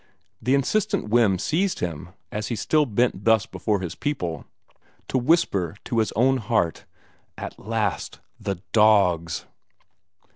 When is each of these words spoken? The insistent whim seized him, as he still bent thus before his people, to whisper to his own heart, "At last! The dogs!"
The 0.41 0.55
insistent 0.55 1.09
whim 1.09 1.37
seized 1.37 1.79
him, 1.79 2.09
as 2.31 2.47
he 2.47 2.55
still 2.55 2.87
bent 2.87 3.23
thus 3.23 3.45
before 3.45 3.81
his 3.81 3.93
people, 3.93 4.45
to 5.09 5.19
whisper 5.19 5.75
to 5.85 5.99
his 5.99 6.11
own 6.13 6.37
heart, 6.37 6.85
"At 7.37 7.59
last! 7.59 8.19
The 8.39 8.55
dogs!" 8.71 9.45